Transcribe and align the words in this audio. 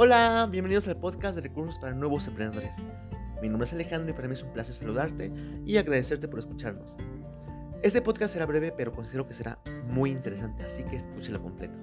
Hola, 0.00 0.46
bienvenidos 0.48 0.86
al 0.86 0.96
podcast 0.96 1.34
de 1.34 1.40
recursos 1.40 1.76
para 1.80 1.92
nuevos 1.92 2.28
emprendedores. 2.28 2.72
Mi 3.42 3.48
nombre 3.48 3.66
es 3.66 3.72
Alejandro 3.72 4.10
y 4.10 4.12
para 4.12 4.28
mí 4.28 4.34
es 4.34 4.44
un 4.44 4.52
placer 4.52 4.76
saludarte 4.76 5.32
y 5.66 5.76
agradecerte 5.76 6.28
por 6.28 6.38
escucharnos. 6.38 6.94
Este 7.82 8.00
podcast 8.00 8.32
será 8.32 8.46
breve, 8.46 8.70
pero 8.70 8.92
considero 8.92 9.26
que 9.26 9.34
será 9.34 9.58
muy 9.88 10.12
interesante, 10.12 10.62
así 10.62 10.84
que 10.84 10.94
escúchelo 10.94 11.42
completo. 11.42 11.74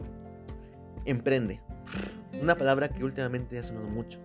Emprende. 1.03 1.59
Una 2.41 2.55
palabra 2.55 2.87
que 2.87 3.03
últimamente 3.03 3.59
ha 3.59 3.63
sonado 3.63 3.89
mucho. 3.89 4.17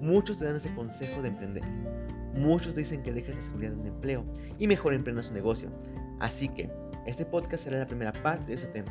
Muchos 0.00 0.40
te 0.40 0.46
dan 0.46 0.56
ese 0.56 0.74
consejo 0.74 1.22
de 1.22 1.28
emprender. 1.28 1.62
Muchos 2.34 2.74
dicen 2.74 3.04
que 3.04 3.12
dejes 3.12 3.36
la 3.36 3.42
seguridad 3.42 3.70
de 3.70 3.78
un 3.78 3.86
empleo 3.86 4.24
y 4.58 4.66
mejor 4.66 4.92
emprendas 4.92 5.26
su 5.26 5.34
negocio. 5.34 5.70
Así 6.18 6.48
que 6.48 6.68
este 7.06 7.24
podcast 7.24 7.62
será 7.62 7.78
la 7.78 7.86
primera 7.86 8.12
parte 8.12 8.46
de 8.46 8.54
ese 8.54 8.66
tema. 8.66 8.90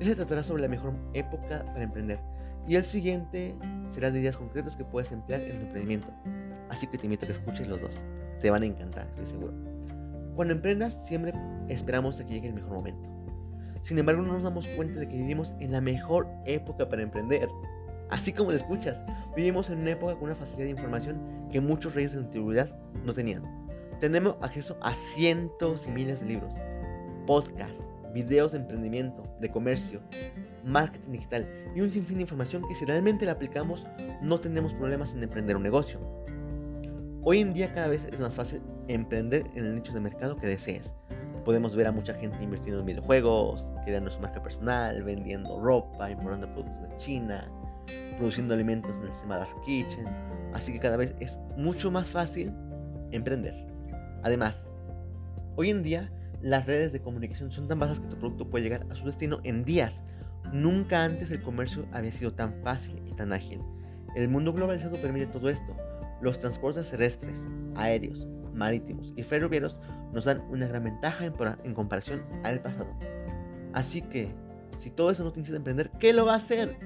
Este 0.00 0.14
tratará 0.14 0.42
sobre 0.42 0.62
la 0.62 0.68
mejor 0.68 0.94
época 1.12 1.66
para 1.66 1.82
emprender 1.82 2.18
y 2.68 2.74
el 2.76 2.84
siguiente 2.84 3.54
será 3.88 4.10
de 4.10 4.20
ideas 4.20 4.36
concretas 4.36 4.76
que 4.76 4.84
puedes 4.84 5.12
emplear 5.12 5.40
en 5.42 5.58
tu 5.58 5.66
emprendimiento. 5.66 6.08
Así 6.68 6.86
que 6.86 6.98
te 6.98 7.06
invito 7.06 7.24
a 7.24 7.26
que 7.28 7.32
escuches 7.32 7.68
los 7.68 7.80
dos. 7.80 7.94
Te 8.40 8.50
van 8.50 8.62
a 8.62 8.66
encantar, 8.66 9.06
estoy 9.08 9.26
seguro. 9.26 9.54
Cuando 10.34 10.52
emprendas, 10.52 11.00
siempre 11.04 11.32
esperamos 11.68 12.20
a 12.20 12.26
que 12.26 12.34
llegue 12.34 12.48
el 12.48 12.54
mejor 12.54 12.72
momento. 12.72 13.08
Sin 13.82 13.98
embargo, 13.98 14.22
no 14.22 14.32
nos 14.32 14.42
damos 14.42 14.66
cuenta 14.68 14.98
de 14.98 15.08
que 15.08 15.16
vivimos 15.16 15.52
en 15.60 15.72
la 15.72 15.80
mejor 15.80 16.26
época 16.44 16.88
para 16.88 17.02
emprender. 17.02 17.48
Así 18.10 18.32
como 18.32 18.50
lo 18.50 18.56
escuchas, 18.56 19.00
vivimos 19.36 19.70
en 19.70 19.78
una 19.78 19.92
época 19.92 20.14
con 20.14 20.24
una 20.24 20.34
facilidad 20.34 20.64
de 20.64 20.70
información 20.70 21.18
que 21.50 21.60
muchos 21.60 21.94
reyes 21.94 22.12
de 22.12 22.20
la 22.20 22.26
antigüedad 22.26 22.78
no 23.04 23.14
tenían. 23.14 23.44
Tenemos 24.00 24.36
acceso 24.42 24.76
a 24.82 24.92
cientos 24.92 25.86
y 25.86 25.90
miles 25.90 26.20
de 26.20 26.26
libros, 26.26 26.52
podcasts, 27.26 27.82
videos 28.16 28.52
de 28.52 28.58
emprendimiento, 28.58 29.22
de 29.40 29.50
comercio, 29.50 30.00
marketing 30.64 31.12
digital 31.12 31.46
y 31.74 31.82
un 31.82 31.92
sinfín 31.92 32.16
de 32.16 32.22
información 32.22 32.66
que 32.66 32.74
si 32.74 32.86
realmente 32.86 33.26
la 33.26 33.32
aplicamos 33.32 33.86
no 34.22 34.40
tenemos 34.40 34.72
problemas 34.72 35.12
en 35.12 35.22
emprender 35.22 35.54
un 35.54 35.62
negocio. 35.62 36.00
Hoy 37.24 37.40
en 37.40 37.52
día 37.52 37.74
cada 37.74 37.88
vez 37.88 38.06
es 38.10 38.18
más 38.18 38.34
fácil 38.34 38.62
emprender 38.88 39.44
en 39.54 39.66
el 39.66 39.74
nicho 39.74 39.92
de 39.92 40.00
mercado 40.00 40.34
que 40.36 40.46
desees. 40.46 40.94
Podemos 41.44 41.76
ver 41.76 41.88
a 41.88 41.92
mucha 41.92 42.14
gente 42.14 42.42
invirtiendo 42.42 42.80
en 42.80 42.86
videojuegos, 42.86 43.68
creando 43.84 44.10
su 44.10 44.18
marca 44.20 44.42
personal, 44.42 45.02
vendiendo 45.02 45.60
ropa, 45.60 46.10
importando 46.10 46.50
productos 46.54 46.88
de 46.88 46.96
China, 46.96 47.46
produciendo 48.16 48.54
alimentos 48.54 48.96
en 48.96 49.02
el 49.02 49.12
sistema 49.12 49.36
Dark 49.36 49.60
Kitchen. 49.66 50.06
Así 50.54 50.72
que 50.72 50.80
cada 50.80 50.96
vez 50.96 51.14
es 51.20 51.38
mucho 51.58 51.90
más 51.90 52.08
fácil 52.08 52.50
emprender. 53.10 53.54
Además, 54.22 54.70
hoy 55.56 55.68
en 55.68 55.82
día 55.82 56.10
las 56.46 56.64
redes 56.64 56.92
de 56.92 57.00
comunicación 57.00 57.50
son 57.50 57.66
tan 57.66 57.80
vastas 57.80 57.98
que 57.98 58.06
tu 58.06 58.16
producto 58.18 58.48
puede 58.48 58.62
llegar 58.62 58.86
a 58.88 58.94
su 58.94 59.04
destino 59.04 59.40
en 59.42 59.64
días. 59.64 60.00
Nunca 60.52 61.02
antes 61.02 61.32
el 61.32 61.42
comercio 61.42 61.88
había 61.92 62.12
sido 62.12 62.34
tan 62.34 62.54
fácil 62.62 63.02
y 63.04 63.12
tan 63.14 63.32
ágil. 63.32 63.60
El 64.14 64.28
mundo 64.28 64.52
globalizado 64.52 64.96
permite 64.96 65.26
todo 65.26 65.50
esto. 65.50 65.76
Los 66.20 66.38
transportes 66.38 66.88
terrestres, 66.88 67.40
aéreos, 67.74 68.28
marítimos 68.54 69.12
y 69.16 69.24
ferroviarios 69.24 69.76
nos 70.12 70.24
dan 70.24 70.40
una 70.48 70.68
gran 70.68 70.84
ventaja 70.84 71.24
en, 71.24 71.74
comparación 71.74 72.22
al 72.44 72.60
pasado. 72.60 72.96
Así 73.72 74.00
que, 74.02 74.32
si 74.78 74.90
todo 74.90 75.10
eso 75.10 75.24
no 75.24 75.32
te 75.32 75.42
de 75.42 75.56
emprender, 75.56 75.90
¿qué 75.98 76.12
lo 76.12 76.26
va 76.26 76.34
a 76.34 76.36
hacer? 76.36 76.76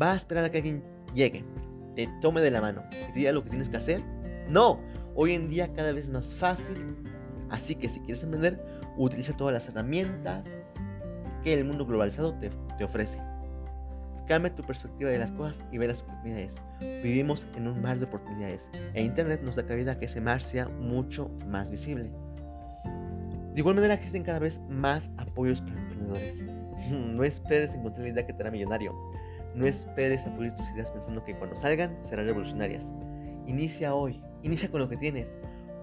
¿Va 0.00 0.12
a 0.12 0.16
esperar 0.16 0.44
a 0.44 0.50
que 0.52 0.58
alguien 0.58 0.84
llegue, 1.12 1.44
te 1.96 2.08
tome 2.20 2.42
de 2.42 2.52
la 2.52 2.60
mano 2.60 2.84
y 2.92 3.12
te 3.12 3.18
diga 3.18 3.32
lo 3.32 3.42
que 3.42 3.50
tienes 3.50 3.68
que 3.68 3.76
hacer? 3.76 4.04
No, 4.48 4.80
hoy 5.16 5.32
en 5.32 5.48
día 5.48 5.72
cada 5.72 5.90
vez 5.90 6.08
más 6.10 6.32
fácil 6.32 7.04
Así 7.54 7.76
que 7.76 7.88
si 7.88 8.00
quieres 8.00 8.20
emprender, 8.24 8.60
utiliza 8.96 9.32
todas 9.32 9.54
las 9.54 9.68
herramientas 9.68 10.44
que 11.44 11.54
el 11.54 11.64
mundo 11.64 11.86
globalizado 11.86 12.34
te, 12.34 12.50
ofrece. 12.82 13.16
Cambia 14.26 14.52
tu 14.52 14.64
perspectiva 14.64 15.10
de 15.10 15.18
las 15.18 15.30
cosas 15.30 15.64
y 15.70 15.78
ve 15.78 15.86
las 15.86 16.02
oportunidades. 16.02 16.56
Vivimos 16.80 17.46
en 17.54 17.68
un 17.68 17.80
mar 17.80 18.00
de 18.00 18.06
oportunidades 18.06 18.68
e 18.92 19.04
Internet 19.04 19.40
nos 19.44 19.54
da 19.54 19.64
cabida 19.66 19.92
a 19.92 19.98
que 20.00 20.06
ese 20.06 20.20
mar 20.20 20.42
sea 20.42 20.68
mucho 20.68 21.30
más 21.46 21.70
visible. 21.70 22.10
De 23.52 23.60
igual 23.60 23.76
manera 23.76 23.94
existen 23.94 24.24
cada 24.24 24.40
vez 24.40 24.58
más 24.68 25.12
apoyos 25.16 25.60
para 25.60 25.78
emprendedores. 25.78 26.44
No 26.90 27.22
esperes 27.22 27.72
encontrar 27.72 28.02
la 28.02 28.08
idea 28.10 28.26
que 28.26 28.32
te 28.32 28.42
hará 28.42 28.50
millonario. 28.50 28.92
No 29.54 29.64
esperes 29.64 30.26
a 30.26 30.34
pulir 30.34 30.54
tus 30.56 30.68
ideas 30.72 30.90
pensando 30.90 31.24
que 31.24 31.36
cuando 31.36 31.54
salgan 31.54 31.96
serán 32.02 32.26
revolucionarias. 32.26 32.84
Inicia 33.46 33.94
hoy, 33.94 34.20
inicia 34.42 34.68
con 34.70 34.80
lo 34.80 34.88
que 34.88 34.96
tienes. 34.96 35.34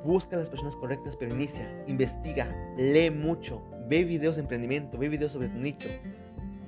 Busca 0.04 0.36
a 0.36 0.40
las 0.40 0.50
personas 0.50 0.76
correctas, 0.76 1.16
pero 1.16 1.36
inicia, 1.36 1.70
investiga, 1.88 2.48
lee 2.78 3.12
mucho, 3.12 3.62
ve 3.88 4.04
videos 4.04 4.36
de 4.36 4.42
emprendimiento, 4.42 4.98
ve 4.98 5.10
videos 5.10 5.32
sobre 5.32 5.50
tu 5.50 5.60
nicho. 5.60 5.90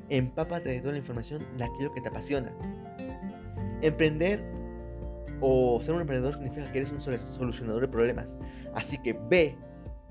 Empápate 0.09 0.69
de 0.69 0.79
toda 0.79 0.91
la 0.91 0.99
información 0.99 1.43
de 1.57 1.63
aquello 1.63 1.91
que 1.93 2.01
te 2.01 2.09
apasiona. 2.09 2.51
Emprender 3.81 4.43
o 5.41 5.79
ser 5.81 5.95
un 5.95 6.01
emprendedor 6.01 6.35
significa 6.35 6.71
que 6.71 6.77
eres 6.77 6.91
un 6.91 7.01
solucionador 7.01 7.81
de 7.81 7.87
problemas. 7.87 8.37
Así 8.75 8.97
que 8.99 9.13
ve, 9.13 9.57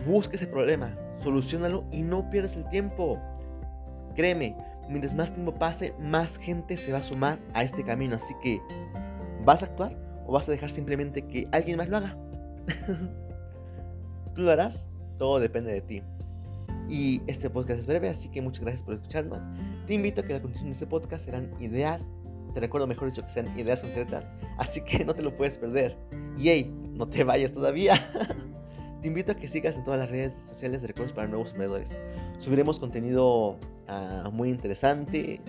busca 0.05 0.35
ese 0.35 0.47
problema, 0.47 0.97
solucionalo 1.23 1.85
y 1.93 2.03
no 2.03 2.29
pierdas 2.29 2.57
el 2.57 2.69
tiempo. 2.69 3.21
Créeme, 4.17 4.57
mientras 4.89 5.15
más 5.15 5.33
tiempo 5.33 5.55
pase, 5.55 5.95
más 5.99 6.39
gente 6.39 6.77
se 6.77 6.93
va 6.93 6.99
a 6.99 7.03
sumar 7.03 7.39
a 7.55 7.63
este 7.63 7.85
camino. 7.85 8.17
Así 8.17 8.35
que, 8.43 8.61
¿vas 9.45 9.63
a 9.63 9.67
actuar 9.67 9.97
o 10.27 10.33
vas 10.33 10.49
a 10.49 10.53
dejar 10.53 10.71
simplemente 10.71 11.27
que 11.27 11.47
alguien 11.53 11.79
más 11.79 11.89
lo 11.89 11.99
haga? 11.99 12.17
Tú 14.35 14.43
lo 14.43 14.51
harás, 14.51 14.85
todo 15.19 15.41
depende 15.41 15.73
de 15.73 15.81
ti. 15.83 16.03
Y 16.89 17.23
este 17.27 17.49
podcast 17.51 17.81
es 17.81 17.87
breve, 17.87 18.09
así 18.09 18.29
que 18.29 18.43
muchas 18.43 18.63
gracias 18.63 18.83
por 18.83 18.95
escucharnos. 18.95 19.43
Te 19.87 19.95
invito 19.95 20.21
a 20.21 20.25
que 20.25 20.33
la 20.33 20.41
continuación 20.41 20.71
de 20.71 20.73
este 20.73 20.87
podcast 20.87 21.25
serán 21.25 21.51
ideas, 21.61 22.09
te 22.55 22.61
recuerdo 22.61 22.87
mejor 22.87 23.09
dicho 23.09 23.23
que 23.23 23.31
sean 23.31 23.59
ideas 23.59 23.81
concretas, 23.81 24.31
así 24.59 24.83
que 24.83 25.05
no 25.05 25.15
te 25.15 25.23
lo 25.23 25.37
puedes 25.37 25.57
perder. 25.57 25.97
Y 26.37 26.49
hey, 26.49 26.75
no 26.93 27.09
te 27.09 27.25
vayas 27.25 27.53
todavía. 27.53 27.95
te 29.03 29.09
invito 29.09 29.33
a 29.33 29.35
que 29.35 29.49
sigas 29.49 29.77
en 29.77 29.85
todas 29.85 30.01
las 30.01 30.11
redes 30.11 30.35
sociales 30.49 30.83
de 30.83 30.89
Recuerdos 30.89 31.13
para 31.15 31.29
Nuevos 31.29 31.51
Emprendedores. 31.51 31.97
Subiremos 32.39 32.79
contenido 32.79 33.59
ah, 33.89 34.31
muy 34.33 34.51
interesante 34.51 35.41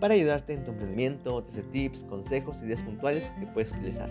para 0.00 0.14
ayudarte 0.14 0.54
en 0.54 0.64
tu 0.64 0.72
emprendimiento, 0.72 1.42
desde 1.42 1.62
tips, 1.62 2.04
consejos, 2.04 2.60
ideas 2.62 2.82
puntuales 2.82 3.30
que 3.38 3.46
puedes 3.46 3.72
utilizar. 3.72 4.10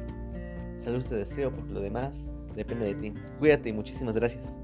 Salud 0.83 1.03
te 1.03 1.15
deseo 1.15 1.51
porque 1.51 1.71
lo 1.71 1.81
demás 1.81 2.27
depende 2.55 2.85
de 2.87 2.95
ti. 2.95 3.13
Cuídate 3.39 3.69
y 3.69 3.73
muchísimas 3.73 4.15
gracias. 4.15 4.57